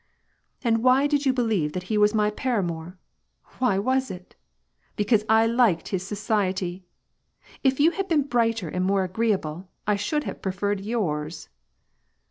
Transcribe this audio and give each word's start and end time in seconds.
"And 0.63 0.79
why 0.83 1.05
did 1.05 1.27
you 1.27 1.31
believe 1.31 1.73
that 1.73 1.83
he 1.83 1.95
was 1.95 2.15
my 2.15 2.31
paramour? 2.31 2.97
Why 3.59 3.77
was 3.77 4.09
it? 4.09 4.35
Because 4.95 5.23
I 5.29 5.45
liked 5.45 5.89
his 5.89 6.01
society! 6.01 6.87
If 7.63 7.79
you 7.79 7.91
had 7.91 8.07
been 8.07 8.23
brighter 8.23 8.67
and 8.67 8.83
more 8.83 9.03
agreeable, 9.03 9.69
I 9.85 9.97
should 9.97 10.23
have 10.23 10.41
preferred 10.41 10.81
yours." 10.81 11.49